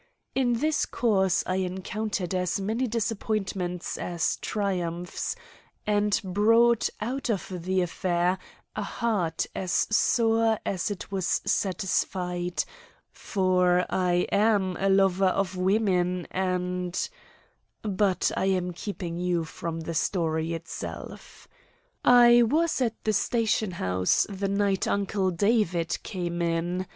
In 0.33 0.65
its 0.65 0.87
course 0.87 1.43
I 1.45 1.57
encountered 1.57 2.33
as 2.33 2.59
many 2.59 2.87
disappointments 2.87 3.99
as 3.99 4.37
triumphs, 4.37 5.35
and 5.85 6.19
brought 6.23 6.89
out 6.99 7.29
of 7.29 7.51
the 7.63 7.81
affair 7.81 8.39
a 8.75 8.81
heart 8.81 9.45
as 9.53 9.71
sore 9.95 10.57
as 10.65 10.89
it 10.89 11.11
was 11.11 11.41
satisfied; 11.45 12.63
for 13.11 13.85
I 13.91 14.25
am 14.31 14.75
a 14.79 14.89
lover 14.89 15.27
of 15.27 15.55
women 15.55 16.25
and— 16.31 17.07
But 17.83 18.31
I 18.35 18.45
am 18.45 18.73
keeping 18.73 19.19
you 19.19 19.43
from 19.43 19.81
the 19.81 19.93
story 19.93 20.55
itself. 20.55 21.47
I 22.03 22.41
was 22.41 22.81
at 22.81 22.95
the 23.03 23.13
station 23.13 23.73
house 23.73 24.25
the 24.31 24.47
night 24.49 24.87
Uncle 24.87 25.29
David 25.29 25.99
came 26.01 26.41
in. 26.41 26.87